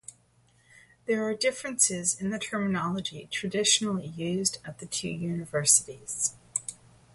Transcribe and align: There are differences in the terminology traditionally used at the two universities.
There 1.05 1.23
are 1.27 1.35
differences 1.35 2.19
in 2.19 2.31
the 2.31 2.39
terminology 2.39 3.27
traditionally 3.31 4.07
used 4.07 4.57
at 4.65 4.79
the 4.79 4.87
two 4.87 5.09
universities. 5.09 6.33